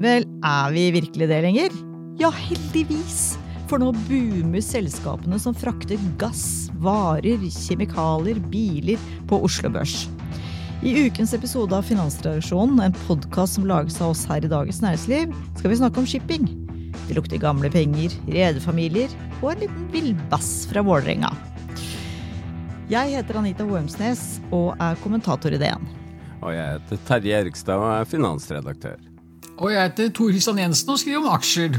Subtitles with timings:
[0.00, 1.74] Vel, er vi virkelig det lenger?
[2.16, 3.34] Ja, heldigvis!
[3.68, 10.06] For nå boomer selskapene som frakter gass, varer, kjemikalier, biler på Oslo Børs.
[10.80, 15.36] I ukens episode av Finansredaksjonen, en podkast som lages av oss her i Dagens Næringsliv,
[15.60, 16.48] skal vi snakke om shipping.
[17.04, 21.34] Det lukter gamle penger, rederfamilier og en liten villbass fra Vålerenga.
[22.88, 25.84] Jeg heter Anita Wormsnes og er kommentator i DN.
[26.40, 29.09] Og jeg heter Terje Erikstad og er finansredaktør.
[29.60, 31.74] Og jeg heter Tor Kristian Jensen og skriver om aksjer.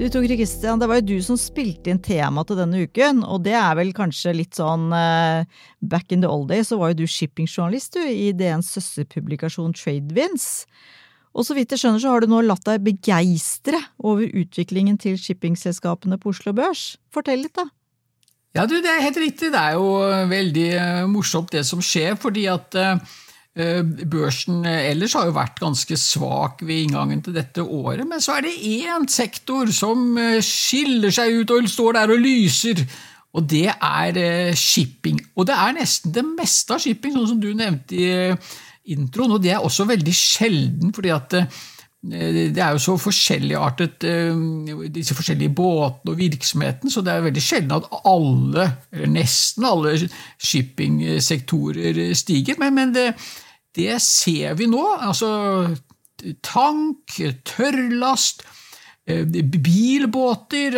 [0.00, 3.44] Du Tor Kristian, det var jo du som spilte inn tema til denne uken, og
[3.46, 5.46] det er vel kanskje litt sånn uh,
[5.78, 10.64] Back in the old days så var jo du shippingjournalist i DNs søsterpublikasjon Tradewinds.
[11.36, 15.20] Og så vidt jeg skjønner så har du nå latt deg begeistre over utviklingen til
[15.20, 16.96] shippingselskapene på Oslo Børs.
[17.14, 17.68] Fortell litt, da.
[18.56, 19.52] Ja, du, det er helt riktig.
[19.52, 19.90] Det er jo
[20.30, 23.18] veldig uh, morsomt det som skjer, fordi at uh,
[24.10, 28.46] Børsen ellers har jo vært ganske svak ved inngangen til dette året, men så er
[28.46, 30.14] det én sektor som
[30.46, 32.84] skiller seg ut og står der og lyser,
[33.34, 35.18] og det er shipping.
[35.34, 39.42] Og det er nesten det meste av shipping, sånn som du nevnte i introen, og
[39.42, 41.36] det er også veldig sjelden, fordi at
[42.00, 44.06] det er jo så forskjelligartet,
[44.94, 49.92] disse forskjellige båtene og virksomheten, så det er veldig sjelden at alle, eller nesten alle,
[50.40, 52.56] shippingsektorer stiger.
[52.62, 53.10] Men, men det,
[53.76, 54.80] det, ser vi nå.
[54.96, 55.28] Altså
[56.42, 58.46] tank, tørrlast,
[59.52, 60.76] bilbåter,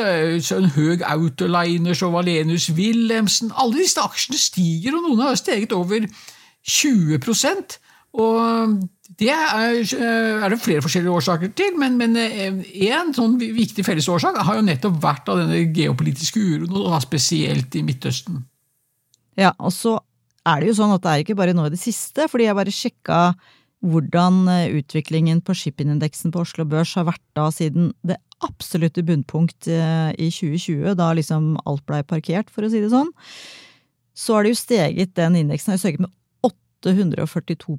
[0.56, 6.06] en høy Autoliners og Valenius Wilhelmsen Alle disse aksjene stiger, og noen har steget over
[6.66, 7.18] 20
[8.12, 8.76] og
[9.20, 14.58] det er, er, det flere forskjellige årsaker til, men, men en sånn viktig fellesårsak har
[14.58, 18.42] jo nettopp vært av denne geopolitiske uroen, og spesielt i Midtøsten.
[19.40, 19.96] Ja, og så
[20.48, 22.58] er det jo sånn at det er ikke bare nå i det siste, fordi jeg
[22.58, 23.20] bare sjekka
[23.82, 24.44] hvordan
[24.78, 30.94] utviklingen på shippingindeksen på Oslo Børs har vært da siden det absolutte bunnpunkt i 2020,
[30.98, 33.10] da liksom alt blei parkert, for å si det sånn.
[34.14, 36.12] Så har det jo steget, den indeksen har jo steget med
[36.88, 37.78] 842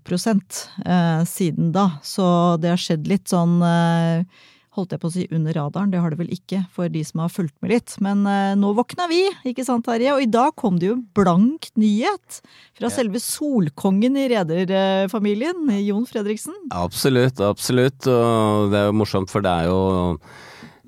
[0.86, 1.90] eh, siden da.
[2.04, 2.26] Så
[2.62, 4.26] det har skjedd litt sånn eh,
[4.74, 7.22] holdt jeg på å si under radaren, det har det vel ikke for de som
[7.24, 7.94] har fulgt med litt.
[8.04, 10.16] Men eh, nå våkna vi, ikke sant Terje?
[10.16, 12.40] Og i dag kom det jo blank nyhet
[12.74, 12.94] fra ja.
[12.94, 16.58] selve solkongen i rederfamilien, Jon Fredriksen.
[16.74, 18.10] Absolutt, absolutt.
[18.10, 19.80] Og det er jo morsomt, for det er jo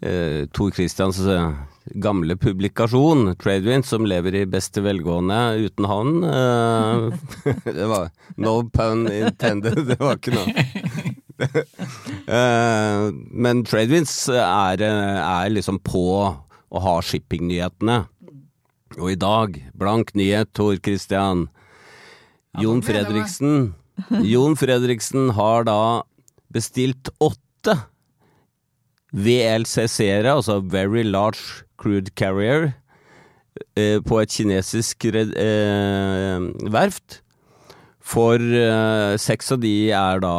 [0.02, 1.22] eh, Tor Christians
[1.94, 6.24] gamle publikasjon, Tradewind, som lever i beste velgående uten han.
[6.24, 7.14] Uh,
[7.78, 8.10] det var
[8.42, 10.66] no pun intended, det var ikke noe.
[12.32, 13.12] uh,
[13.46, 18.02] men Tradewinds er, er, liksom på å ha shippingnyhetene.
[18.96, 21.48] Og i dag, blank nyhet, Tor Christian.
[22.62, 23.74] Jon Fredriksen
[24.24, 26.04] Jon Fredriksen har da
[26.52, 27.76] bestilt åtte
[29.16, 32.72] VLCC-ere, altså Very Large Crude Carrier
[33.78, 36.42] eh, på et kinesisk eh,
[36.74, 37.22] verft.
[38.06, 40.38] For eh, seks av de er da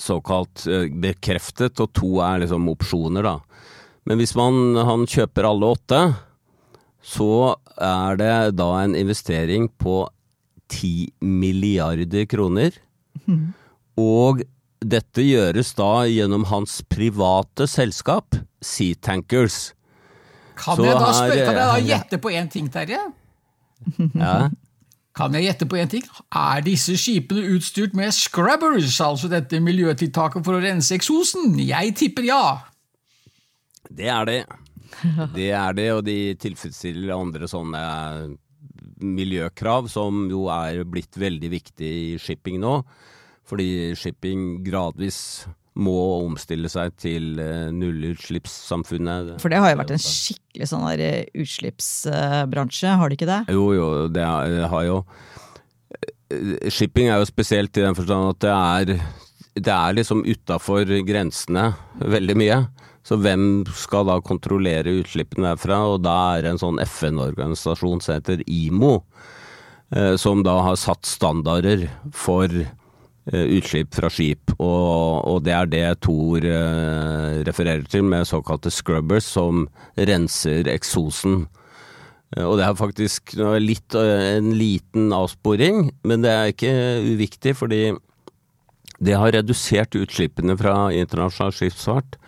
[0.00, 3.36] såkalt eh, bekreftet, og to er liksom opsjoner, da.
[4.08, 6.00] Men hvis man, han kjøper alle åtte,
[7.02, 10.06] så er det da en investering på
[10.72, 12.74] ti milliarder kroner.
[13.28, 13.52] Mm.
[14.00, 14.42] Og
[14.82, 19.70] dette gjøres da gjennom hans private selskap, Sea Tankers.
[20.62, 23.00] Kan, jeg da, spør, kan jeg da gjette på én ting, Terje?
[24.14, 24.34] Ja.
[25.12, 26.04] Kan jeg gjette på én ting?
[26.32, 31.58] Er disse skipene utstyrt med scrubbers, altså dette miljøtiltaket for å rense eksosen?
[31.60, 32.44] Jeg tipper ja.
[33.90, 34.38] Det er det.
[35.34, 37.82] Det er det, og de tilfredsstiller andre sånne
[39.02, 42.78] miljøkrav som jo er blitt veldig viktig i shipping nå.
[43.48, 45.18] Fordi shipping gradvis
[45.80, 49.36] må omstille seg til eh, nullutslippssamfunnet.
[49.42, 53.40] For det har jo vært en skikkelig sånn der eh, utslippsbransje, har det ikke det?
[53.54, 54.98] Jo, jo, det har jo
[55.96, 59.20] eh, Shipping er jo spesielt i den forstand at det er
[59.52, 61.66] det er liksom utafor grensene
[62.00, 62.62] veldig mye.
[63.04, 65.82] Så hvem skal da kontrollere utslippene derfra?
[65.92, 69.02] Og da er det en sånn FN-organisasjon som heter IMO,
[70.16, 71.84] som da har satt standarder
[72.16, 72.48] for
[73.30, 74.54] utslipp fra skip.
[74.58, 81.44] Og, og det er det Thor eh, refererer til med såkalte scrubbers, som renser eksosen.
[82.36, 86.74] Eh, Og det er faktisk litt, eh, en liten avsporing, men det er ikke
[87.12, 87.84] uviktig, fordi
[89.02, 92.18] det har redusert utslippene fra internasjonal skipsfart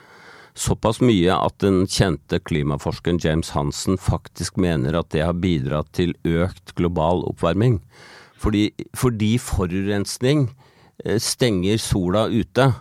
[0.54, 6.14] såpass mye at den kjente klimaforskeren James Hansen faktisk mener at det har bidratt til
[6.24, 7.80] økt global oppvarming.
[8.38, 10.63] Fordi, fordi forurensning eh,
[11.20, 12.72] stenger sola ute.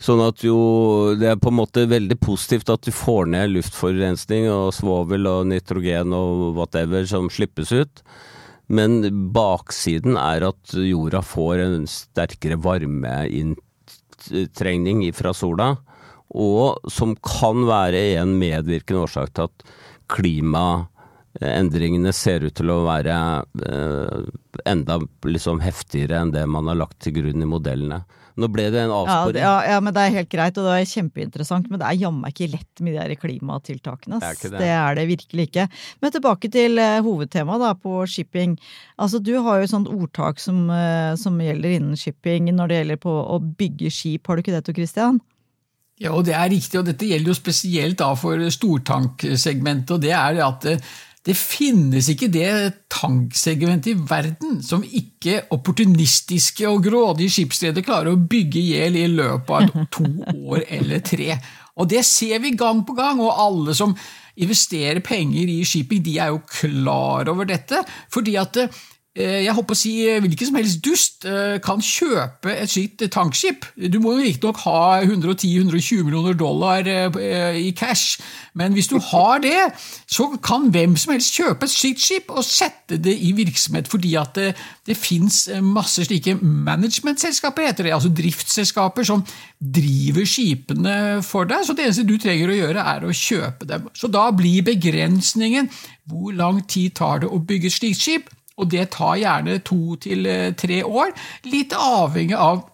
[0.00, 4.48] Sånn at jo Det er på en måte veldig positivt at du får ned luftforurensning
[4.48, 8.02] og svovel og nitrogen og whatever som slippes ut.
[8.70, 9.02] Men
[9.34, 15.76] baksiden er at jorda får en sterkere varmeinntrengning fra sola,
[16.30, 19.64] og som kan være en medvirkende årsak til at
[21.38, 23.16] klimaendringene ser ut til å være
[23.66, 24.30] eh,
[24.68, 28.02] enda liksom heftigere enn det man har lagt til grunn i modellene.
[28.40, 29.42] Nå ble det en avsporing.
[29.42, 32.30] ja, ja, men det er helt greit, og det er kjempeinteressant, men det er jammen
[32.30, 34.20] ikke lett med de der klimatiltakene.
[34.20, 34.60] Det er ikke det.
[34.62, 35.66] det er det virkelig ikke.
[36.00, 38.54] Men tilbake til eh, hovedtemaet da, på shipping.
[38.96, 42.80] Altså, du har jo et sånt ordtak som, eh, som gjelder innen shipping når det
[42.80, 45.20] gjelder på å bygge skip, har du ikke det, Tor Christian?
[46.00, 49.98] Ja, og det er riktig, og dette gjelder jo spesielt da for stortanksegmentet.
[49.98, 50.68] og det er det at
[51.26, 52.50] det, finnes ikke det
[52.92, 59.08] tanksegmentet i verden som ikke opportunistiske og grådige skipsredere klarer å bygge i hjel i
[59.12, 60.08] løpet av to
[60.50, 61.36] år eller tre.
[61.80, 63.94] Og det ser vi gang på gang, og alle som
[64.40, 67.84] investerer penger i shipping, de er jo klar over dette.
[68.12, 68.80] fordi at eh,
[69.18, 69.92] jeg håper å si
[70.22, 73.66] hvilken som helst dust eh, kan kjøpe et slikt tankskip.
[73.90, 78.20] Du må jo riktignok ha 110-120 millioner dollar eh, i cash,
[78.54, 79.72] men hvis du har det,
[80.06, 84.14] så kan hvem som helst kjøpe et slikt skip og sette det i virksomhet, fordi
[84.20, 84.48] at det,
[84.86, 89.26] det fins masse slike managementselskaper, heter det, altså driftsselskaper som
[89.58, 93.90] driver skipene for deg, så det eneste du trenger å gjøre, er å kjøpe dem.
[93.90, 95.66] Så da blir begrensningen
[96.10, 99.96] hvor lang tid tar det å bygge et slikt skip, og det tar gjerne to
[100.02, 101.14] til eh, tre år,
[101.50, 102.66] litt avhengig av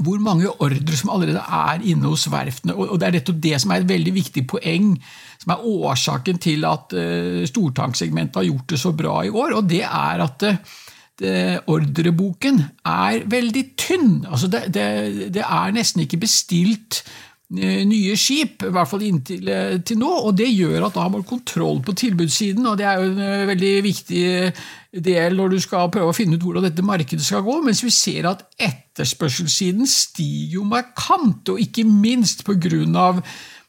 [0.00, 2.72] hvor mange ordre som allerede er inne hos verftene.
[2.72, 4.94] Og det er nettopp det som er et veldig viktig poeng,
[5.42, 9.68] som er årsaken til at uh, stortanksegmentet har gjort det så bra i år, og
[9.68, 14.14] det er at eh, ordreboken er veldig tynn.
[14.30, 14.86] Altså det, det,
[15.34, 20.10] det er nesten ikke bestilt eh, nye skip, i hvert fall inntil eh, til nå,
[20.26, 23.20] og det gjør at da har man kontroll på tilbudssiden, og det er jo en
[23.26, 24.22] eh, veldig viktig
[25.04, 27.92] del når du skal prøve å finne ut hvordan dette markedet skal gå, mens vi
[27.92, 32.44] ser at etterspørselssiden stiger jo markant, og ikke minst
[32.96, 33.20] av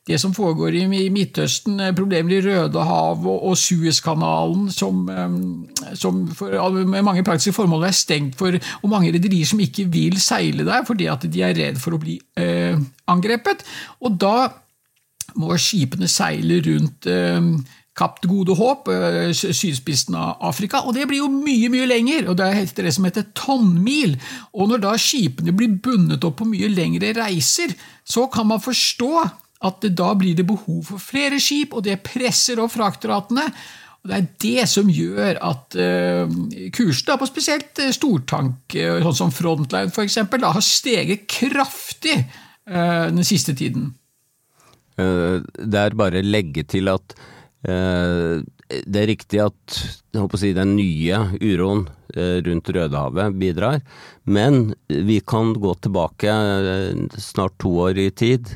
[0.07, 6.69] det som foregår i Midtøsten, eh, problemer i Rødehavet og Suezkanalen, som, eh, som for,
[6.85, 8.51] med mange praktiske formål er stengt for,
[8.81, 12.01] og mange rederier som ikke vil seile der fordi at de er redd for å
[12.01, 12.75] bli eh,
[13.07, 13.63] angrepet.
[14.01, 14.49] Og da
[15.35, 17.41] må skipene seile rundt eh,
[17.93, 22.29] Kapp det gode håp, eh, sydspissen av Afrika, og det blir jo mye mye lenger.
[22.29, 24.19] og Det heter det som heter tonnmil.
[24.53, 29.29] Og Når da skipene blir bundet opp på mye lengre reiser, så kan man forstå
[29.63, 33.47] at da blir det behov for flere skip, og det presser opp fraktratene.
[34.03, 36.37] Og Det er det som gjør at uh,
[36.75, 42.17] kursen på spesielt uh, stortank, uh, sånn som Frontline f.eks., har steget kraftig
[42.63, 43.89] den siste tiden.
[44.99, 47.15] Eh, Det er bare å legge til at
[47.65, 48.43] eh,
[48.73, 49.79] det er riktig at
[50.39, 53.81] si, den nye uroen eh, rundt Rødehavet bidrar,
[54.25, 58.55] men vi kan gå tilbake eh, snart to år i tid,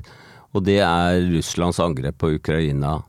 [0.57, 3.01] og det er Russlands angrep på Ukraina.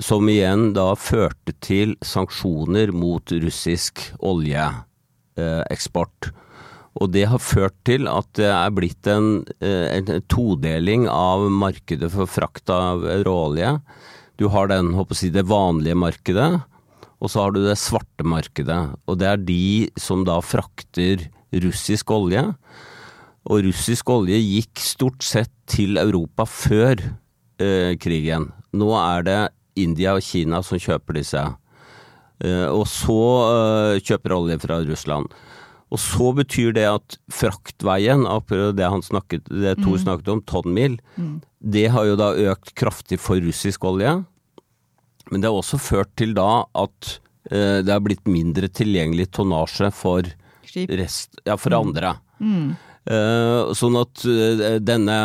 [0.00, 6.30] Som igjen da førte til sanksjoner mot russisk oljeeksport.
[6.98, 12.10] Og det har ført til at det er blitt en, eh, en todeling av markedet
[12.14, 13.80] for frakt av råolje.
[14.38, 16.62] Du har den, håper jeg det vanlige markedet,
[17.20, 18.96] og så har du det svarte markedet.
[19.06, 22.54] Og det er de som da frakter russisk olje.
[23.48, 27.00] Og russisk olje gikk stort sett til Europa før
[27.60, 28.50] eh, krigen.
[28.76, 29.38] Nå er det
[29.80, 31.44] India og Kina som kjøper disse.
[32.44, 35.32] Eh, og så eh, kjøper olje fra Russland.
[35.88, 38.26] Og så betyr det at fraktveien,
[38.76, 40.98] det han snakket, det Tor snakket om, tonnmil,
[41.64, 44.18] det har jo da økt kraftig for russisk olje.
[45.30, 47.14] Men det har også ført til da at
[47.50, 50.28] eh, det har blitt mindre tilgjengelig tonnasje for
[51.00, 52.18] rest, ja, for andre.
[52.76, 55.18] Eh, sånn at eh, denne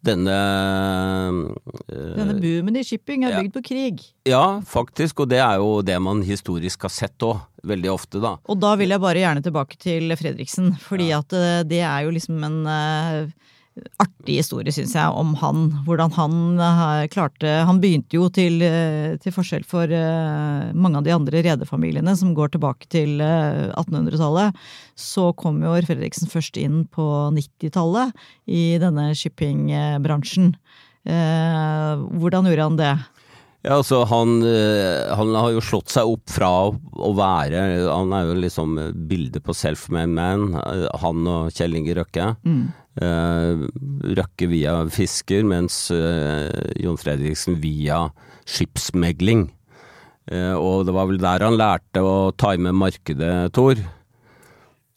[0.00, 0.36] denne
[1.92, 3.42] eh, Denne boomen i shipping er ja.
[3.42, 4.02] bygd på krig.
[4.28, 8.36] Ja, faktisk, og det er jo det man historisk har sett òg, veldig ofte, da.
[8.48, 12.14] Og da vil jeg bare gjerne tilbake til Fredriksen, fordi at eh, det er jo
[12.16, 13.56] liksom en eh,
[14.02, 15.68] artig historie, syns jeg, om han.
[15.86, 21.06] Hvordan han eh, klarte Han begynte jo til, eh, til forskjell for eh, mange av
[21.06, 24.58] de andre rederfamiliene som går tilbake til eh, 1800-tallet,
[24.98, 27.06] så kom jo Fredriksen først inn på
[27.36, 28.12] 90-tallet
[28.50, 30.52] i denne shippingbransjen.
[31.00, 32.90] Hvordan gjorde han det?
[33.60, 38.30] Ja, altså han, eh, han har jo slått seg opp fra å være Han er
[38.30, 38.78] jo liksom
[39.10, 42.30] bildet på self-made man, eh, han og Kjell Inge Røkke.
[43.00, 43.62] Eh,
[44.16, 46.48] Røkke via fisker, mens eh,
[46.80, 48.06] Jon Fredriksen via
[48.48, 49.50] skipsmegling.
[50.30, 53.76] Eh, og det var vel der han lærte å time markedet, Tor.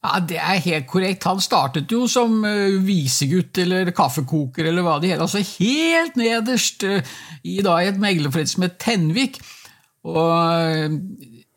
[0.04, 1.24] Ja, Det er helt korrekt.
[1.24, 5.24] Han startet jo som eh, visegutt eller kaffekoker eller hva det hele.
[5.24, 7.14] Altså helt nederst eh,
[7.48, 9.40] i da et meglerforretning som het Tenvik.
[10.04, 10.98] Og eh,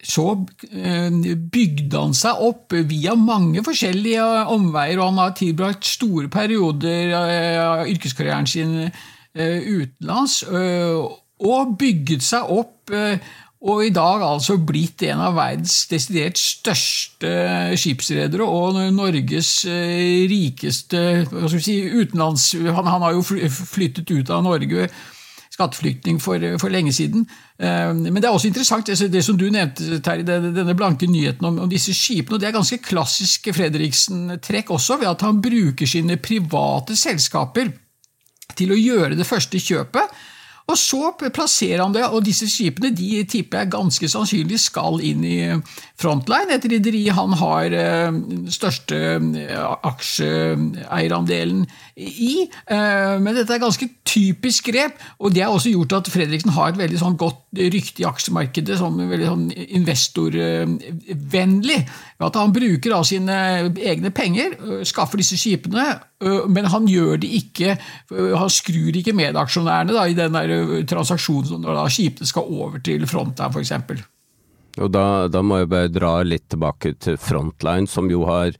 [0.07, 0.29] så
[0.71, 4.23] bygde han seg opp via mange forskjellige
[4.55, 8.77] omveier, og han har tilbrakt store perioder av yrkeskarrieren sin
[9.35, 12.95] utenlands, og bygget seg opp
[13.67, 17.31] og i dag altså blitt en av verdens desidert største
[17.79, 22.53] skipsredere og Norges eh, rikeste hva skal vi si, utenlands...
[22.55, 24.87] Han, han har jo flyttet ut av Norge,
[25.57, 27.25] skatteflyktning, for, for lenge siden.
[27.59, 31.59] Eh, Men det er også interessant det, som du nevnte, Terje, denne blanke nyheten om,
[31.67, 32.37] om disse skipene.
[32.37, 37.75] og Det er ganske klassisk Fredriksen-trekk også, ved at han bruker sine private selskaper
[38.57, 40.15] til å gjøre det første kjøpet.
[40.67, 45.23] Og så plasserer han det, og disse skipene de tipper jeg ganske sannsynlig skal inn
[45.23, 45.39] i
[46.01, 51.65] Frontline, et rederi han har eh, den største eh, aksjeeierandelen
[51.97, 52.47] i.
[52.67, 56.71] Eh, Men dette er ganske typisk grep, og det har også gjort at Fredriksen har
[56.71, 59.47] et veldig sånn godt rykte i aksjemarkedet som veldig sånn
[59.81, 61.79] investorvennlig.
[62.21, 63.37] At han bruker av sine
[63.77, 65.87] egne penger, øh, skaffer disse skipene,
[66.23, 67.79] øh, men han gjør det ikke
[68.17, 73.07] Han skrur ikke medaksjonærene da, i den der transaksjonen når da skipene skal over til
[73.07, 73.73] Frontline, f.eks.
[74.77, 78.57] Og da, da må jeg bare dra litt tilbake til Frontline, som jo har eh,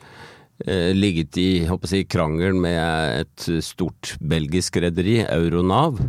[0.65, 6.01] ligget i jeg krangel med et stort belgisk rederi, Euronav.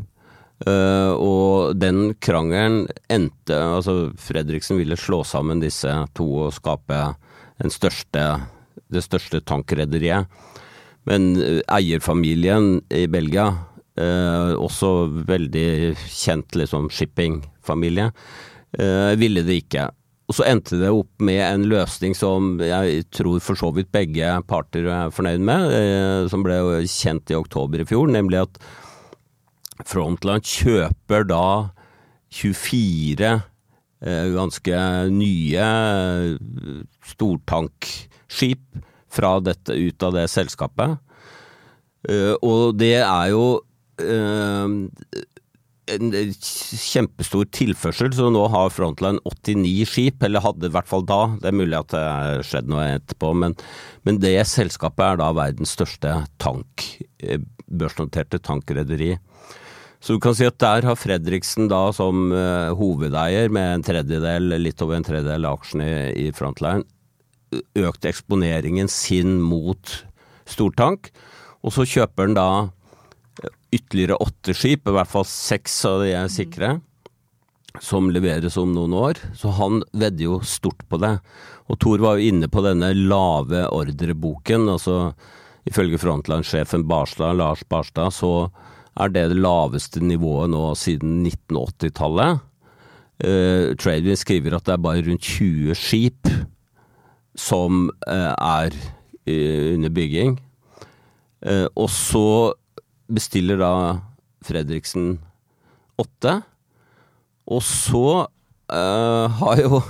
[0.66, 6.98] Uh, og den krangelen endte Altså, Fredriksen ville slå sammen disse to og skape
[7.70, 8.24] største,
[8.89, 10.25] det største tankrederiet.
[11.08, 13.48] Men eh, eierfamilien i Belgia,
[13.98, 14.92] uh, også
[15.30, 18.10] veldig kjent liksom shippingfamilie,
[18.77, 19.88] uh, ville det ikke.
[20.27, 24.27] Og så endte det opp med en løsning som jeg tror for så vidt begge
[24.50, 28.60] parter er fornøyd med, eh, som ble kjent i oktober i fjor, nemlig at
[29.88, 31.69] Frontline kjøper da
[32.34, 33.29] 24
[34.03, 34.81] eh, ganske
[35.15, 41.00] nye eh, stortankskip fra dette, ut av det selskapet.
[42.43, 43.46] Og det er jo
[45.91, 51.20] en kjempestor tilførsel, så nå har Frontline 89 skip, eller hadde i hvert fall da,
[51.41, 53.56] det er mulig at det har skjedd noe etterpå, men,
[54.08, 56.13] men det selskapet er da verdens største
[56.44, 56.88] tank,
[57.24, 59.15] eh, børsnoterte tankrederi.
[60.03, 64.53] Så du kan si at der har Fredriksen da som eh, hovedeier med en tredjedel,
[64.62, 66.86] litt over en tredjedel av aksjene i, i Frontline,
[67.79, 70.01] økt eksponeringen sin mot
[70.48, 71.12] stortank,
[71.65, 72.50] og så kjøper han da
[73.74, 76.77] ytterligere åtte skip, i hvert fall seks av de er sikre,
[77.83, 79.19] som leveres om noen år.
[79.38, 81.17] Så han vedder jo stort på det.
[81.67, 84.69] Og Thor var jo inne på denne lave ordreboken.
[84.71, 85.13] altså
[85.67, 88.50] Ifølge Frontline-sjefen Barstad, Lars Barstad, så
[88.97, 92.43] er det det laveste nivået nå siden 1980-tallet.
[93.17, 96.29] Uh, Tradewin skriver at det er bare rundt 20 skip
[97.38, 100.38] som uh, er uh, under bygging.
[101.45, 102.53] Uh, og så
[103.08, 103.74] bestiller da
[104.46, 105.18] Fredriksen
[106.00, 106.40] åtte.
[107.48, 109.82] Og så uh, har jo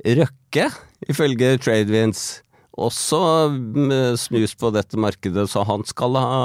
[0.00, 0.70] Røkke,
[1.12, 2.40] ifølge Tradewinds,
[2.80, 3.18] også
[3.52, 6.44] mm, snus på dette markedet, så han skal ha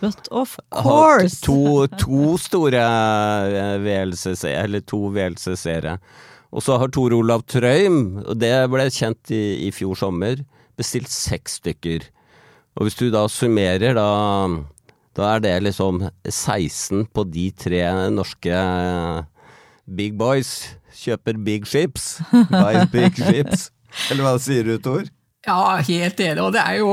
[0.00, 1.38] But of course!
[1.46, 5.98] To, to store eh, VLCC, eller to VLCC-ere.
[6.50, 10.42] Og så har Tor Olav Trøim, og det ble kjent i, i fjor sommer,
[10.78, 12.08] bestilt seks stykker.
[12.78, 14.08] Og hvis du da summerer, da,
[15.18, 17.82] da er det liksom 16 på de tre
[18.14, 19.22] norske eh,
[19.98, 20.76] big boys.
[20.98, 22.18] Kjøper big ships.
[22.52, 23.70] Buy big ships.
[24.10, 25.06] Eller hva sier du, Tor?
[25.46, 26.42] Ja, helt enig.
[26.42, 26.90] Og det er jo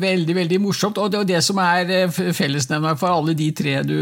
[0.00, 0.98] veldig veldig morsomt.
[0.98, 3.96] Og det, det som er fellesnevneren for alle de tre du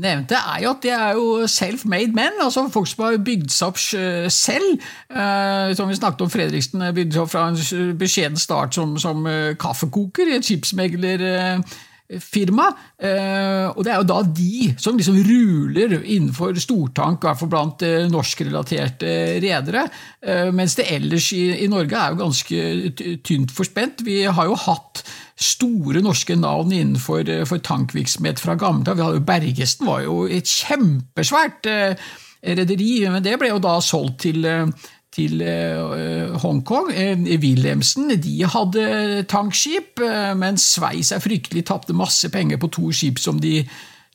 [0.00, 2.38] nevnte, er jo at det er jo self-made men.
[2.40, 4.88] altså Folk som har bygd seg opp selv.
[5.10, 9.26] Eh, som vi snakket om, Fredriksen bygde seg opp fra en beskjeden start som, som
[9.28, 11.26] eh, kaffekoker i et skipsmegler.
[11.34, 11.78] Eh,
[12.18, 12.66] firma,
[12.98, 17.52] eh, og det er jo da de som liksom ruler innenfor stortank, i hvert fall
[17.52, 19.12] blant eh, norskrelaterte
[19.44, 19.86] redere,
[20.24, 24.02] eh, mens det ellers i, Norge er jo ganske tynt forspent.
[24.06, 25.04] Vi har jo hatt
[25.40, 29.20] store norske navn innenfor for tankvirksomhet fra gammelt av.
[29.24, 31.68] Bergesten var jo et kjempesvært
[32.40, 34.44] rederi, men det ble jo da solgt til
[35.14, 36.90] til eh, Hongkong.
[36.94, 42.90] Eh, Wilhelmsen de hadde tankskip, eh, men Sveis er fryktelig, tapte masse penger på to
[42.94, 43.64] skip som de,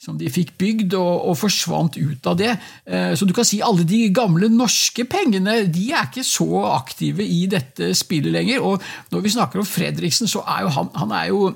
[0.01, 2.53] som de fikk bygd, og, og, forsvant ut av det.
[3.17, 7.45] Så du kan si alle de gamle norske pengene de er ikke så aktive i
[7.49, 8.63] dette spillet lenger.
[8.63, 11.55] Og når vi snakker om Fredriksen, så er jo han, han er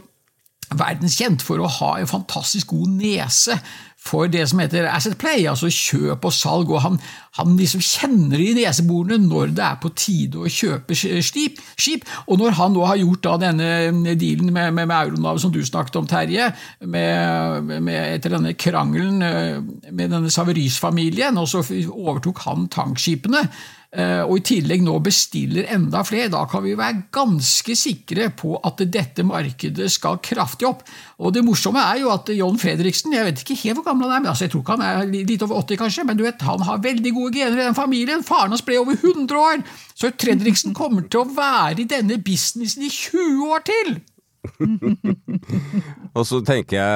[0.70, 3.58] verdenskjent for å ha en fantastisk god nese
[4.00, 6.72] for det som heter asset play, altså kjøp og salg.
[6.72, 6.98] og Han,
[7.38, 11.60] han liksom kjenner i neseborene når det er på tide å kjøpe skip.
[11.78, 12.08] skip.
[12.28, 15.60] Og når han nå har gjort da denne dealen med, med, med Euronav som du
[15.66, 19.60] snakket om, Terje, med, med, etter denne krangelen eh,
[19.92, 26.04] med denne Saveris-familien, og så overtok han tankskipene Eh, og i tillegg nå bestiller enda
[26.06, 30.84] flere, da kan vi være ganske sikre på at dette markedet skal kraftig opp.
[31.18, 34.20] Og Det morsomme er jo at John Fredriksen, jeg vet ikke helt hvor gammel han
[34.20, 36.46] er, men altså jeg tror ikke han er litt over 80 kanskje, men du vet,
[36.46, 38.22] han har veldig gode gener i den familien.
[38.28, 39.66] Faren hans ble over 100 år,
[39.98, 44.00] så Fredriksen kommer til å være i denne businessen i 20 år til!
[46.16, 46.88] og så tenker jeg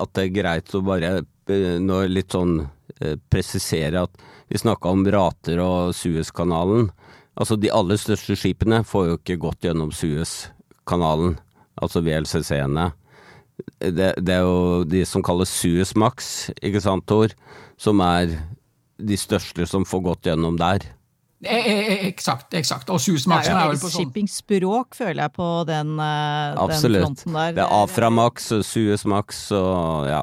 [0.00, 4.90] at det er greit å bare eh, nå litt sånn eh, presisere at vi snakka
[4.90, 6.88] om Rater og Suezkanalen.
[7.38, 11.36] Altså, de aller største skipene får jo ikke gått gjennom Suezkanalen,
[11.78, 12.90] altså VLCC-ene.
[13.78, 17.32] Det, det, er jo de som kalles Suezmax, ikke sant, Tor,
[17.80, 18.34] som er
[19.00, 20.88] de største som får gått gjennom der.
[21.40, 22.52] Eksakt.
[22.58, 22.90] eksakt.
[22.92, 27.54] Og Suezmaxen er, vel på sånn Shippingspråk, føler jeg, på den, uh, den fronten der.
[27.54, 27.56] Absolutt.
[27.56, 30.20] Det er Aframax og Suezmax og ja.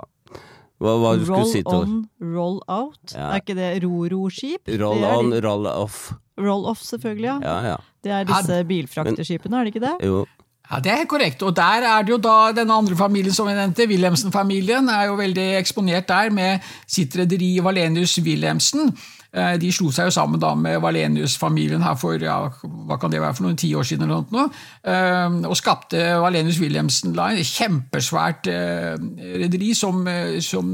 [0.77, 1.61] Hva hva det du skulle si?
[1.65, 3.13] Roll on, roll out.
[3.13, 3.31] Ja.
[3.31, 4.69] Er ikke det ro-ro-skip?
[4.81, 6.11] Roll on, roll off.
[6.37, 7.37] Roll off, selvfølgelig, ja.
[7.41, 7.77] ja, ja.
[8.05, 9.95] Det er disse bilfrakteskipene, er det ikke det?
[10.05, 10.25] Jo.
[10.67, 11.41] Ja, Det er korrekt.
[11.47, 15.15] Og der er det jo da denne andre familien som vi nevnte, Wilhelmsen-familien, er jo
[15.17, 18.91] veldig eksponert der med sitt rederi Valenius Wilhelmsen.
[19.35, 23.19] Eh, de slo seg jo sammen da med Valenius-familien her for ja, hva kan det
[23.19, 24.45] være for noen ti år siden, eller noe,
[24.87, 28.95] eh, og skapte Valenius Wilhelmsen Line, kjempesvært eh,
[29.43, 30.05] rederi som,
[30.43, 30.71] som,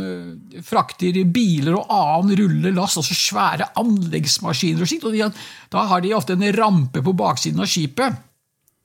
[0.63, 5.07] frakter biler og annen rullelast, altså svære anleggsmaskiner og slikt.
[5.09, 5.25] og de,
[5.73, 8.21] Da har de ofte en rampe på baksiden av skipet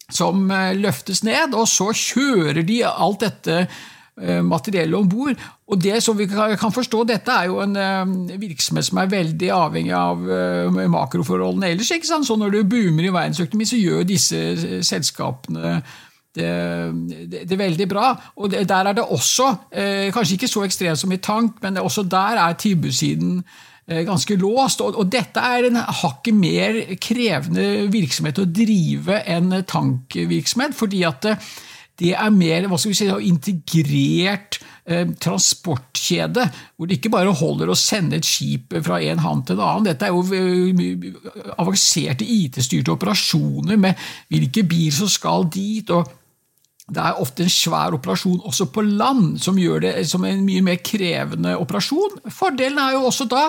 [0.09, 0.49] som
[0.81, 3.59] løftes ned, og så kjører de alt dette
[4.43, 5.39] materiellet om bord.
[5.69, 9.51] Og det som vi kan forstå, dette er jo en eh, virksomhet som er veldig
[9.53, 11.93] avhengig av eh, makroforholdene ellers.
[11.93, 12.27] ikke sant?
[12.27, 14.43] Så når det boomer i verdensøkonomi, så gjør disse
[14.87, 15.81] selskapene
[16.39, 16.49] det,
[17.09, 18.13] det, det, er veldig bra.
[18.37, 21.81] Og det, der er det også, eh, kanskje ikke så ekstremt som i tank, men
[21.83, 23.43] også der er tilbudssiden
[23.89, 24.81] eh, ganske låst.
[24.81, 30.77] Og, og, dette er en hakket mer krevende virksomhet å drive enn tankvirksomhet.
[30.79, 31.51] fordi at eh,
[31.99, 36.45] det er mer hva skal vi si, integrert eh, transportkjede,
[36.77, 39.89] hvor det ikke bare holder å sende et skip fra en hand til en annen.
[39.91, 41.09] Dette er jo eh,
[41.59, 45.91] avanserte IT-styrte operasjoner med hvilke bil som skal dit.
[45.91, 46.18] og
[46.89, 50.63] det er ofte en svær operasjon også på land, som gjør det som en mye
[50.65, 52.17] mer krevende operasjon.
[52.33, 53.43] Fordelen er jo også da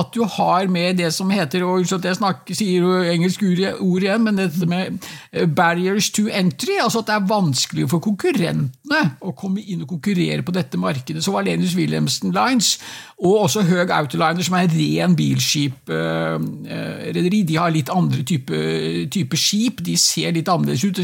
[0.00, 4.24] at du har med det som heter og Jeg snakker, sier jo engelsk ord igjen,
[4.26, 4.98] men dette med
[5.30, 9.88] eh, barriers to entry, altså at det er vanskelig for konkurrentene å komme inn og
[9.94, 11.22] konkurrere på dette markedet.
[11.22, 12.80] Så Valenius Wilhelmsen Lines
[13.20, 18.56] og også Høg Autoliner, som er ren bilskiprederi, eh, de har litt andre type,
[19.12, 19.84] type skip.
[19.86, 20.98] De ser litt annerledes ut.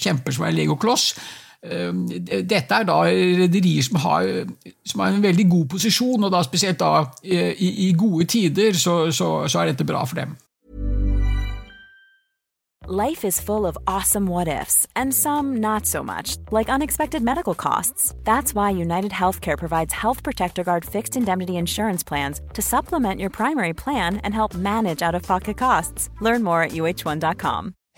[0.00, 1.09] Kjempesvær legokloss.
[1.60, 1.90] Eh,
[2.48, 7.04] dette er da rederier som, som, har en veldig god posisjon, og da spesielt da
[7.22, 10.38] i, i gode tider så, så, så er dette bra for dem.
[12.92, 17.54] Life is full of awesome what ifs, and some not so much, like unexpected medical
[17.54, 18.14] costs.
[18.24, 23.30] That's why United Healthcare provides Health Protector Guard fixed indemnity insurance plans to supplement your
[23.30, 26.08] primary plan and help manage out of pocket costs.
[26.20, 27.74] Learn more at uh1.com.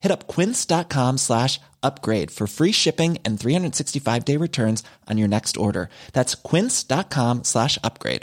[0.00, 5.56] Hit up quince.com slash upgrade for free shipping and 365 day returns on your next
[5.56, 5.88] order.
[6.12, 8.22] That's quince.com slash upgrade.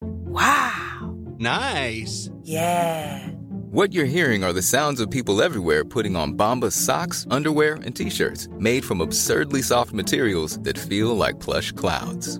[0.00, 1.16] Wow.
[1.38, 2.30] Nice.
[2.42, 3.28] Yeah.
[3.70, 7.96] What you're hearing are the sounds of people everywhere putting on Bombas socks, underwear, and
[7.96, 12.38] t-shirts made from absurdly soft materials that feel like plush clouds.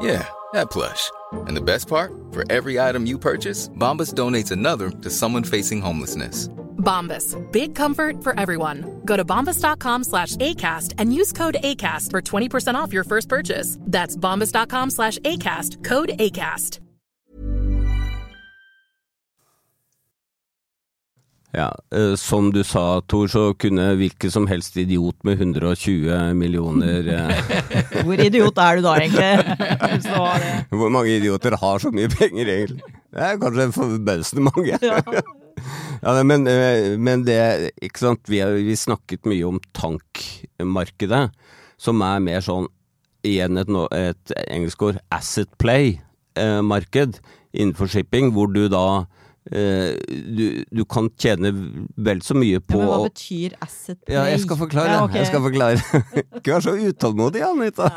[0.00, 1.10] Yeah, that plush.
[1.32, 2.12] And the best part?
[2.32, 6.48] For every item you purchase, Bombas donates another to someone facing homelessness.
[6.76, 7.34] Bombas.
[7.50, 9.00] Big comfort for everyone.
[9.04, 13.78] Go to bombas.com slash ACAST and use code ACAST for 20% off your first purchase.
[13.80, 15.82] That's bombas.com slash ACAST.
[15.82, 16.80] Code ACAST.
[21.54, 27.06] Ja, eh, Som du sa, Tor, så kunne hvilken som helst idiot med 120 millioner
[27.14, 30.08] eh, Hvor idiot er du da, egentlig?
[30.74, 32.82] Hvor mange idioter har så mye penger, egentlig?
[33.14, 34.78] Det er kanskje forbausende mange.
[34.82, 35.00] Ja.
[36.04, 41.30] Ja, men, eh, men det Ikke sant, vi har vi snakket mye om tankmarkedet,
[41.80, 42.66] som er mer sånn,
[43.24, 47.20] igjen et, et engelsk ord, asset play-marked
[47.54, 51.50] innenfor shipping, hvor du da eh, du, du kan tjene
[52.00, 54.14] vel så mye Ja, på men hva betyr asset play?
[54.16, 54.94] Ja, jeg skal forklare.
[54.94, 55.20] Ja, okay.
[55.20, 56.02] Jeg skal forklare.
[56.40, 57.90] Ikke vær så utålmodig, Anita.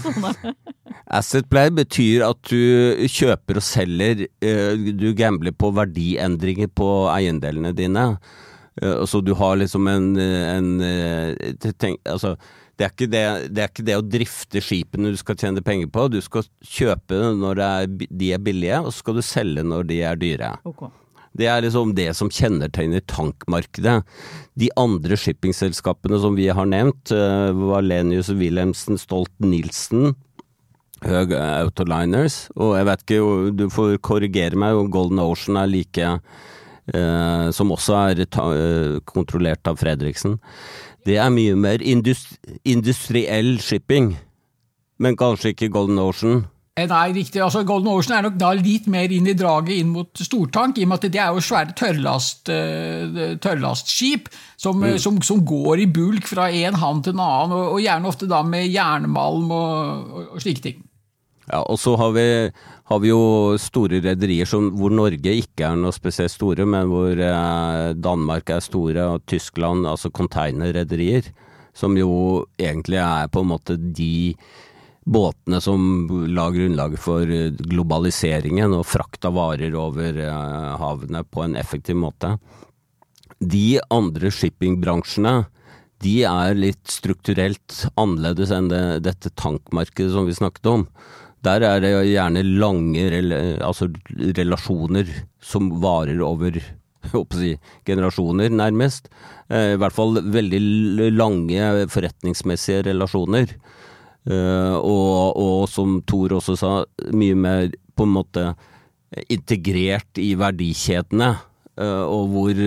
[0.00, 0.54] Sånn.
[1.20, 7.72] Asset play betyr at du kjøper og selger, eh, du gambler på verdiendringer på eiendelene
[7.76, 8.04] dine.
[8.80, 12.36] Eh, Så du har liksom en, en eh, tenk, altså,
[12.80, 16.06] det, er det, det er ikke det å drifte skipene du skal tjene penger på.
[16.12, 19.86] Du skal kjøpe når det er, de er billige, og så skal du selge når
[19.90, 20.54] de er dyre.
[20.70, 20.88] Okay.
[21.36, 24.00] Det er liksom det som kjennetegner tankmarkedet.
[24.58, 30.14] De andre shippingselskapene som vi har nevnt, uh, Valenius Wilhelmsen, Stolt-Nielsen,
[31.00, 33.20] Høg Autoliners, og jeg vet ikke,
[33.56, 36.18] du får korrigere meg, Golden Ocean er like, eh,
[37.52, 40.38] som også er eh, kontrollert av Fredriksen.
[41.06, 44.14] Det er mye mer industri industriell shipping,
[45.00, 46.42] men kanskje ikke Golden Ocean.
[46.80, 47.40] Eh, Nei, riktig.
[47.42, 50.84] Altså, Golden Ocean er nok da litt mer inn i draget inn mot stortank, i
[50.86, 54.98] og med at det er jo svære tørrlast, eh, tørrlastskip som, mm.
[55.02, 58.30] som, som går i bulk fra en havn til en annen, og, og gjerne ofte
[58.30, 60.86] da med jernmalm og, og, og slike ting.
[61.50, 62.26] Ja, og så har vi,
[62.90, 67.90] har vi jo store rederier hvor Norge ikke er noe spesielt store, men hvor eh,
[67.98, 71.32] Danmark er store, og Tyskland, altså containerrederier,
[71.74, 74.36] som jo egentlig er på en måte de
[75.10, 75.82] båtene som
[76.30, 81.98] la grunnlaget for eh, globaliseringen og frakt av varer over eh, havene på en effektiv
[81.98, 82.36] måte.
[83.40, 85.40] De andre shippingbransjene,
[86.04, 90.86] de er litt strukturelt annerledes enn det, dette tankmarkedet som vi snakket om.
[91.44, 93.06] Der er det gjerne lange
[93.64, 93.88] altså
[94.36, 95.08] relasjoner
[95.40, 96.58] som varer over
[97.40, 97.54] si,
[97.88, 99.08] generasjoner, nærmest.
[99.48, 103.54] Eh, I hvert fall veldig lange forretningsmessige relasjoner.
[104.28, 106.74] Eh, og, og som Thor også sa,
[107.16, 108.50] mye mer på en måte
[109.32, 111.34] integrert i verdikjedene,
[111.80, 112.64] eh, og hvor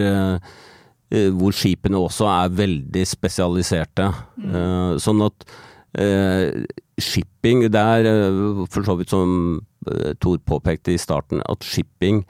[1.13, 4.07] hvor skipene også er veldig spesialiserte.
[4.33, 4.95] Mm.
[4.97, 5.43] sånn at
[5.93, 12.23] shipping Det er eh, for så vidt som Tor Thor påpekte i starten, at shipping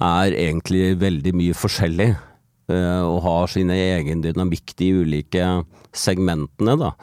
[0.00, 2.14] er egentlig veldig mye forskjellig.
[2.68, 5.44] eh, og har sin egen dynamikk, de ulike
[5.92, 6.94] segmentene, da.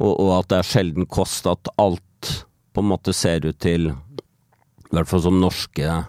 [0.00, 2.30] Og, og at det er sjelden kost at alt
[2.74, 6.00] på en måte ser ut til, i hvert fall som norske,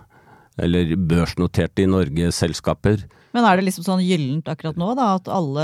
[0.58, 3.04] eller børsnoterte i Norge, selskaper,
[3.36, 5.10] Men er det liksom sånn gyllent akkurat nå, da?
[5.20, 5.60] At alle,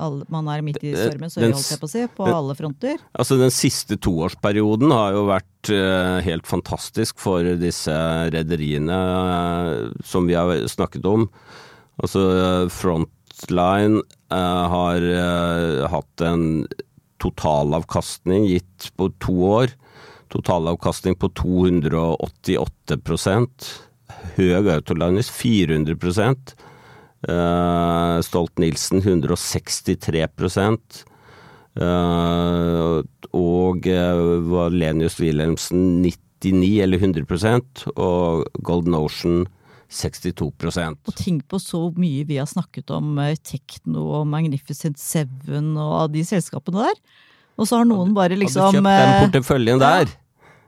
[0.00, 2.54] alle man er midt i stormen, så holdt jeg på å si, på den- alle
[2.56, 2.96] fronter?
[3.12, 7.92] Altså Den siste toårsperioden har jo vært eh, helt fantastisk for disse
[8.32, 11.28] rederiene eh, som vi har snakket om.
[12.00, 14.00] Altså Frontline
[14.32, 15.00] eh, har
[15.92, 16.64] hatt en
[17.20, 19.68] totalavkastning gitt på to år.
[20.32, 23.84] Totalavkastning på 288%
[24.36, 26.34] Høg Autoliners 400 eh,
[27.24, 30.26] Stolt-Nielsen 163
[31.74, 33.02] Uh,
[33.34, 39.40] og uh, Valenius Wilhelmsen 99 eller 100% og Golden Ocean
[39.90, 45.74] 62% Og tenk på så mye vi har snakket om uh, Tekno og Magnificent Seven
[45.74, 47.02] og de selskapene der.
[47.58, 50.14] Og så har noen bare liksom Hadde kjøpt den eh, porteføljen der,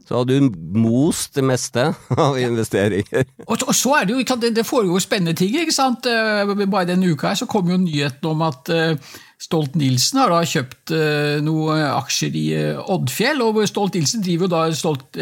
[0.07, 1.89] så hadde du most det meste
[2.27, 3.27] av investeringer.
[3.47, 5.57] Og, og så er det jo, det, foregår spennende ting.
[5.59, 6.07] ikke sant?
[6.07, 10.39] Eh, Bare denne uka her så kom jo nyheten om at eh, Stolt-Nielsen har da
[10.47, 12.47] kjøpt eh, noen aksjer i
[12.95, 15.21] Oddfjell, og Stolt-Nielsen driver jo da Stolt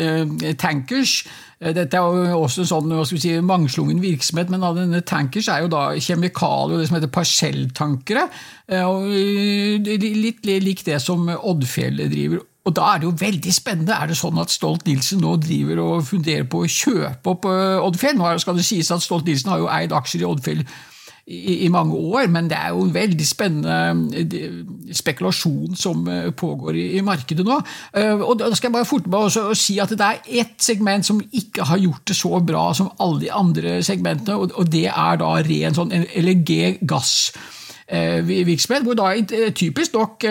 [0.60, 1.16] Tankers.
[1.64, 5.00] Dette er jo også en sånn hva skal vi si, mangslungen virksomhet, men av denne
[5.06, 8.28] Tankers er jo da kjemikalier og det som heter parselltankere.
[9.88, 12.44] Litt lik det som Oddfjell driver.
[12.64, 13.92] Og da er det jo veldig spennende.
[13.92, 18.16] Er det sånn at Stolt-Nielsen nå driver og funderer på å kjøpe opp eh, Oddfjell?
[18.16, 21.96] Nå skal det sies at Stolt-Nielsen har jo eid aksjer i Oddfjell i, i mange
[21.96, 24.62] år, men det er jo en veldig spennende eh,
[24.96, 27.60] spekulasjon som eh, pågår i, i markedet nå.
[28.24, 31.04] Og da skal jeg bare forte meg også å si at det er ett segment
[31.04, 35.20] som ikke har gjort det så bra som alle de andre segmentene, og, det er
[35.20, 39.12] da ren sånn LNG gassvirksomhet, hvor da
[39.52, 40.24] typisk nok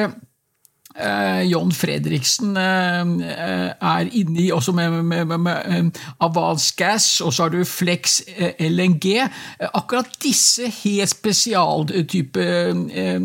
[0.96, 3.02] eh, John Fredriksen eh,
[3.34, 7.54] eh, er inne i, også med, med, med, med eh, Avance Gas, og så har
[7.56, 9.08] du Flex eh, LNG.
[9.24, 13.18] Eh, akkurat disse helt spesialtype eh,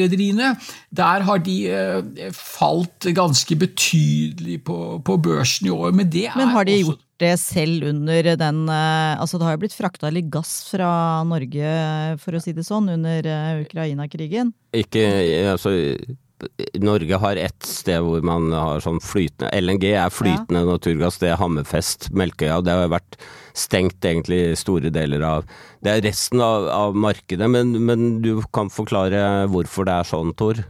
[0.00, 0.54] rederiene,
[0.96, 5.92] der har de eh, falt ganske betydelig på, på børsen i år.
[5.96, 9.46] Men, det er Men har de også- gjort det selv under den eh, Altså det
[9.46, 11.70] har jo blitt frakta litt gass fra Norge,
[12.20, 14.50] for å si det sånn, under eh, Ukraina-krigen.
[14.76, 15.06] Ikke,
[15.54, 15.72] altså,
[16.82, 21.40] Norge har ett sted hvor man har sånn flytende LNG er flytende naturgass, det er
[21.40, 22.60] Hammerfest, Melkøya.
[22.64, 23.16] Det har vært
[23.56, 25.46] stengt egentlig store deler av
[25.80, 30.34] Det er resten av, av markedet, men, men du kan forklare hvorfor det er sånn,
[30.36, 30.60] Tor?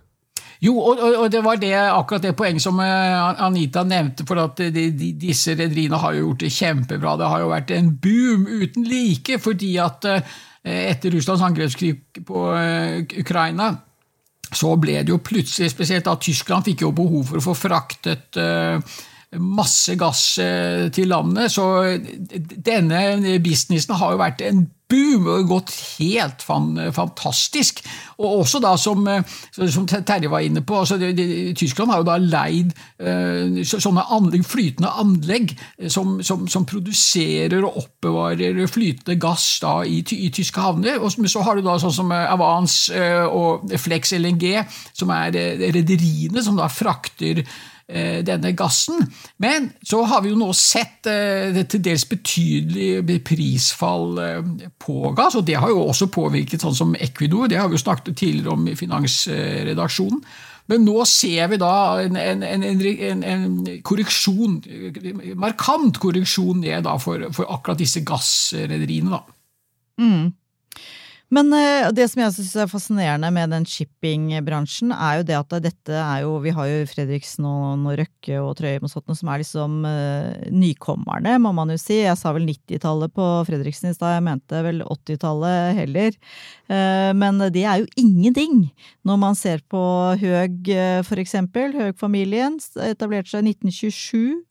[0.62, 4.40] Jo, og, og og det var det, akkurat det poenget som eh, Anita nevnte, for
[4.40, 7.16] at de, de, disse rederiene har jo gjort det kjempebra.
[7.20, 12.46] Det har jo vært en boom uten like, fordi at eh, etter Russlands angrepskrig på
[12.56, 13.74] eh, Ukraina,
[14.54, 18.38] så ble det jo plutselig, spesielt da Tyskland fikk jo behov for å få fraktet
[18.40, 18.78] eh,
[19.42, 21.66] masse gass eh, til landet, så
[22.66, 27.80] denne businessen har jo vært en boom og gått helt fan, fantastisk.
[28.22, 29.24] Og også da, som, eh,
[29.66, 31.26] som Terje var inne på, altså, de, de,
[31.58, 32.70] Tyskland har jo da leid
[33.02, 39.80] eh, sånne anlegg, flytende anlegg eh, som, som, som produserer og oppbevarer flytende gass da
[39.82, 41.02] i, i tyske havner.
[41.02, 44.62] Og så- har du da sånn som eh, og Flex LNG,
[44.94, 45.34] som er
[45.74, 47.42] rederiene som da frakter
[48.26, 49.04] denne gassen.
[49.38, 54.50] Men så har vi jo nå sett eh, det til dels betydelig prisfall eh,
[54.82, 57.84] på gass, og det har jo også påvirket sånn som Equinor, det har vi jo
[57.84, 60.24] snakket tidligere om i finansredaksjonen.
[60.66, 63.44] Men nå ser vi da en, en, en, en,
[63.86, 64.56] korreksjon,
[65.38, 69.14] markant korreksjon ned for, for akkurat disse gassrederiene.
[69.14, 69.22] da.
[70.02, 70.34] Mm.
[71.34, 75.54] Men eh, det som jeg synes er fascinerende med den shippingbransjen, er jo det at
[75.64, 79.32] dette er jo Vi har jo Fredriksen og, og Røkke og Trøim og sånt, som
[79.32, 81.98] er liksom eh, nykommerne, må man jo si.
[82.04, 86.20] Jeg sa vel 90-tallet på Fredriksen i stad, jeg mente vel 80-tallet heller.
[86.70, 88.68] Eh, men det er jo ingenting
[89.06, 89.82] når man ser på
[90.22, 90.70] Høg,
[91.08, 91.74] for eksempel.
[91.74, 94.44] Høg-familien etablerte seg i 1927.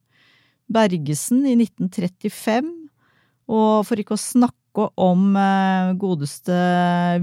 [0.75, 2.69] Bergesen i 1935.
[3.55, 6.55] Og for ikke å snakke om eh, godeste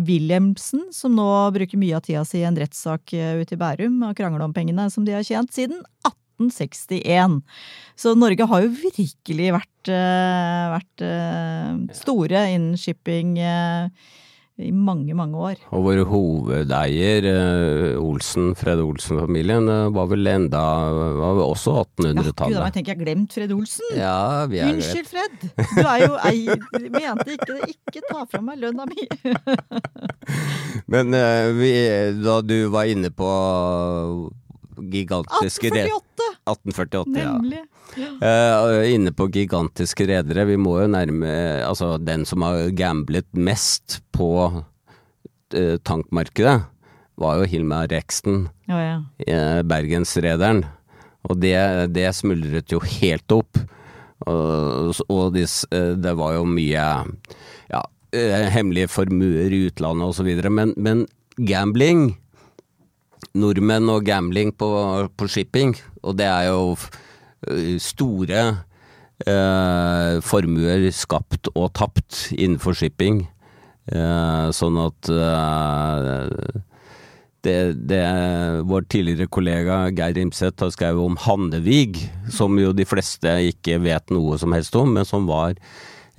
[0.07, 4.01] Wilhelmsen, som nå bruker mye av tida si i en rettssak eh, ute i Bærum
[4.09, 7.41] og krangler om pengene som de har tjent siden 1861.
[7.99, 11.07] Så Norge har jo virkelig vært, eh, vært
[12.03, 13.37] store innen shipping
[14.61, 15.57] i mange, mange år.
[15.73, 20.61] Og vår hovedeier, eh, Olsen, Fred Olsen-familien, eh, var vel enda
[20.93, 22.73] var vel også Ja, gud, da 1800-tallet.
[22.77, 23.97] tenker jeg har glemt Fred Olsen!
[23.97, 25.49] Ja, vi er Unnskyld, Fred!
[25.57, 26.61] Du er jo eier
[26.93, 27.73] Mente ikke det.
[27.73, 29.09] Ikke ta fra meg lønna mi!
[30.93, 31.73] Men eh, vi,
[32.23, 33.29] da du var inne på
[34.93, 35.89] gigantiske re-
[36.49, 37.13] 1848!
[37.15, 37.63] Nemlig.
[37.97, 38.11] ja.
[38.73, 40.47] Eh, inne på gigantiske redere.
[40.49, 46.63] Vi må jo nærme Altså, den som har gamblet mest på uh, tankmarkedet,
[47.21, 48.97] var jo Hilmar Rexton, oh, ja.
[49.29, 50.65] uh, bergensrederen.
[51.31, 51.55] Og det,
[51.95, 53.61] det smuldret jo helt opp.
[54.27, 56.87] Og, og eh, det var jo mye
[57.71, 57.83] ja,
[58.55, 60.51] hemmelige formuer i utlandet videre.
[60.51, 61.07] Men, men
[61.39, 62.13] gambling
[63.39, 64.69] Nordmenn og gambling på,
[65.17, 66.75] på shipping, og det er jo
[67.49, 68.43] eh, store
[69.27, 73.23] eh, formuer skapt og tapt innenfor shipping.
[73.91, 76.61] Eh, sånn at eh,
[77.43, 77.57] det,
[77.91, 78.03] det
[78.71, 84.15] Vår tidligere kollega Geir Imseth har skrevet om Hannevig, som jo de fleste ikke vet
[84.15, 85.57] noe som helst om, men som var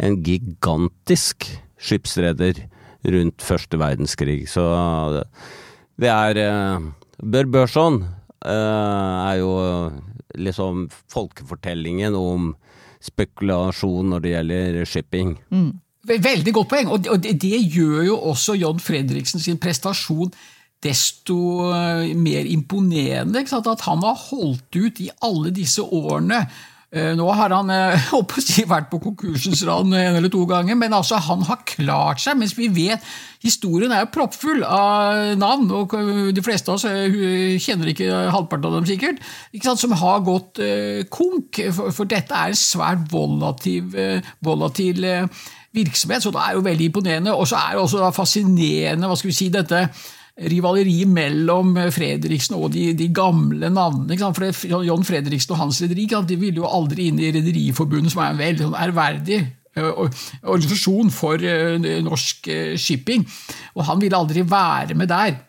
[0.03, 1.47] en gigantisk
[1.79, 2.65] skipsreder
[3.13, 4.43] rundt første verdenskrig.
[4.51, 4.63] Så
[6.01, 6.87] det er eh,
[7.23, 9.53] Bør Børson eh, er jo
[10.33, 12.53] liksom folkefortellingen om
[13.03, 15.33] spekulasjon når det gjelder shipping.
[16.07, 20.31] Veldig godt poeng, og det, det- gjør jo også John Fredriksen sin prestasjon
[20.83, 21.37] desto
[21.71, 23.45] eh, mer imponerende.
[23.45, 26.41] At han har holdt ut i alle disse årene.
[26.93, 28.11] Eh, Nå har han eh,
[28.45, 32.37] si, vært på konkursens rand en eller to ganger, men altså, han har klart seg.
[32.37, 33.01] Mens vi vet
[33.43, 35.95] historien er jo proppfull av navn, og
[36.35, 39.81] de fleste av oss eh, kjenner ikke halvparten av dem sikkert, ikke sant?
[39.83, 40.61] som har gått
[41.13, 41.59] konk.
[41.73, 43.97] For, dette er en svært volativ,
[44.45, 45.01] volatil
[45.73, 47.33] virksomhet, så det er jo veldig imponerende.
[47.33, 49.87] Og så er det også fascinerende hva skal vi si, dette
[50.33, 54.17] rivaleriet mellom Fredriksen og de, de gamle navnene.
[54.33, 58.33] For John Fredriksen og hans rederi de ville jo aldri inn i Rederiforbundet, som er
[58.33, 59.43] en veldig sånn ærverdig
[59.73, 61.41] organisasjon for
[62.05, 63.23] norsk shipping,
[63.73, 65.39] og han ville aldri være med der.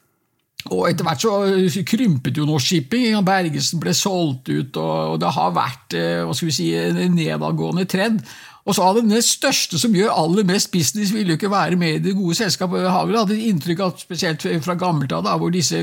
[0.73, 3.19] Og etter hvert så krympet jo Norsk Shipping.
[3.27, 8.23] Bergesen ble solgt ut, og det har vært hva skal vi si, en nedadgående trend.
[8.65, 11.99] Og så har den største som gjør aller mest business, vil jo ikke være med
[11.99, 12.81] i det gode selskapet.
[12.81, 15.83] Jeg har vel hatt et inntrykk av, spesielt fra gammelt av, hvor disse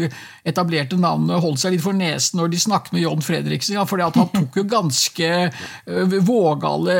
[0.50, 3.76] etablerte navnene holdt seg litt for nesen når de snakket med John Fredriksen.
[3.78, 6.96] Ja, for han tok jo ganske eh, vågale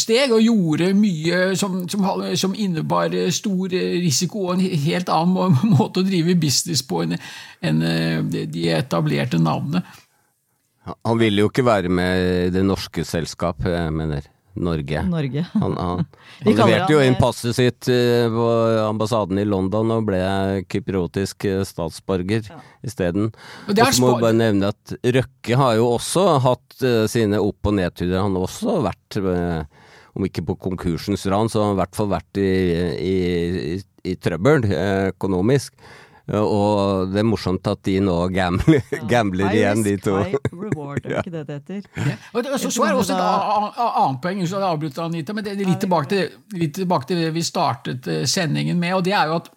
[0.00, 5.12] steg og gjorde mye som, som, som innebar eh, stor eh, risiko og en helt
[5.12, 7.18] annen må- måte å drive business på enn
[7.66, 9.84] enn, eh, de etablerte navnene.
[11.04, 14.24] Han ville jo ikke være med i det norske selskap, jeg mener
[14.56, 15.02] Norge.
[15.08, 15.46] Norge.
[15.54, 16.06] Han, han,
[16.44, 18.46] han leverte jo inn eh, passet sitt eh, på
[18.86, 20.20] ambassaden i London og ble
[20.72, 22.42] kypriotisk statsborger statsborger
[22.86, 23.32] isteden.
[23.68, 27.66] Og så må vi bare nevne at Røkke har jo også hatt eh, sine opp-
[27.66, 28.22] og nedturer.
[28.22, 31.98] Han har også vært, eh, om ikke på konkursens ran, så har han i hvert
[31.98, 32.50] fall vært i,
[32.96, 33.16] i,
[33.76, 33.78] i,
[34.12, 35.74] i trøbbel eh, økonomisk.
[36.34, 40.16] Og det er morsomt at de nå gambler, gambler High igjen, de to.
[40.24, 42.16] High reward, er det ikke det det heter?
[42.32, 45.36] Og det, så, så er det også et annet poeng, unnskyld at jeg avbryter Anita,
[45.36, 48.96] men det er litt tilbake, til, litt tilbake til det vi startet eh, sendingen med,
[48.98, 49.52] og det er jo at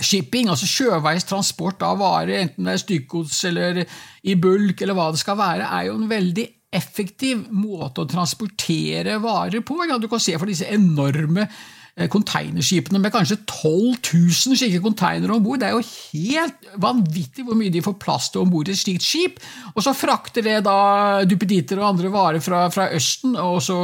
[0.00, 5.10] shipping, altså sjøveis transport av varer, enten det er stykkgods eller i bulk eller hva
[5.12, 9.76] det skal være, er jo en veldig effektiv måte å transportere varer på.
[10.00, 11.44] Du kan se for disse enorme
[11.92, 15.60] containerskipene med kanskje 12 000 slike konteinere om bord.
[15.60, 18.80] Det er jo helt vanvittig hvor mye de får plass til om bord i et
[18.80, 19.42] slikt skip.
[19.74, 23.78] Og så frakter det da duppeditter og andre varer fra, fra Østen og så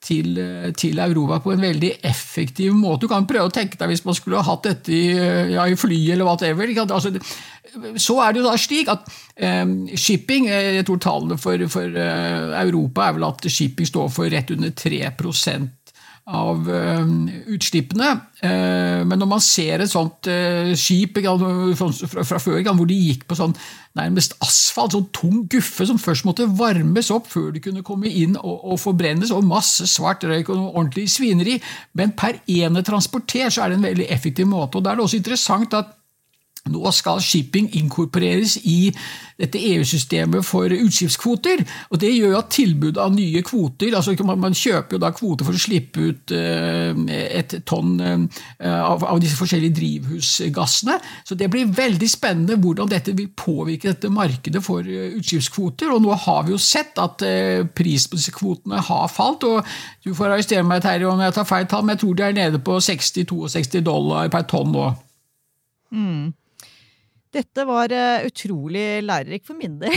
[0.00, 3.04] til, eh, til Europa på en veldig effektiv måte.
[3.04, 5.68] Du kan prøve å tenke deg hvis man skulle ha hatt dette i, eh, ja,
[5.68, 6.64] i fly eller whatever.
[6.64, 6.88] ikke?
[6.88, 7.12] Altså,
[8.00, 9.64] så er det jo da slik at eh,
[10.00, 14.32] shipping, eh, jeg tror tallene for, for eh, Europa er vel at shipping står for
[14.32, 15.02] rett under 3
[16.30, 17.10] av eh,
[17.50, 18.10] utslippene.
[18.40, 23.38] Eh, men når man ser et sånt eh, skip fra, før, hvor de gikk på
[23.38, 23.54] sånn
[23.98, 28.36] nærmest asfalt, sånn tung guffe som først måtte varmes opp før de kunne komme inn
[28.38, 31.58] og forbrennes, og masse svart røyk og noe ordentlig svineri,
[31.98, 34.78] men per ene transporter så er det en veldig effektiv måte.
[34.78, 35.96] og Da er det også interessant at
[36.70, 38.92] nå skal shipping inkorporeres i
[39.40, 41.64] dette EU-systemet for utslippskvoter.
[41.90, 45.56] og Det gjør at tilbudet av nye kvoter altså Man, kjøper jo da kvoter for
[45.56, 46.92] å slippe ut eh,
[47.40, 50.98] et tonn eh, av, disse forskjellige drivhusgassene.
[51.24, 55.92] Så Det blir veldig spennende hvordan dette vil påvirke dette markedet for utskipskvoter, utslippskvoter.
[55.92, 59.44] og Nå har vi jo sett at eh, prisen på disse kvotene har falt.
[59.44, 59.64] og
[60.04, 62.36] Du får arrestere meg Terje, om jeg tar feil tall, men jeg tror de er
[62.36, 64.90] nede på 60-62 dollar per tonn nå.
[67.30, 69.94] Dette var eh, utrolig lærerik for min del.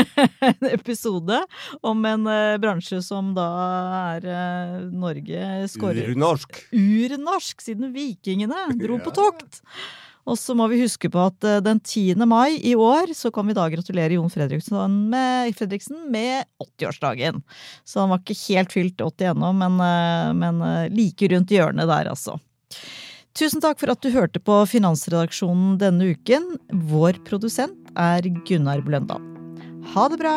[0.50, 1.38] en episode
[1.80, 3.48] om en eh, bransje som da
[4.16, 6.64] er uh, Norge skårer Urnorsk.
[6.74, 9.62] urnorsk siden vikingene dro på tokt.
[10.28, 12.22] Og så må vi huske på at eh, den 10.
[12.30, 17.42] mai i år så kan vi da gratulere Jon Fredriksen med, Fredriksen med 80-årsdagen.
[17.84, 21.90] Så han var ikke helt fylt 80 ennå, men, eh, men eh, like rundt hjørnet
[21.90, 22.38] der, altså.
[23.32, 26.50] Tusen takk for at du hørte på Finansredaksjonen denne uken.
[26.92, 29.24] Vår produsent er Gunnar Bløndal.
[29.94, 30.36] Ha det bra!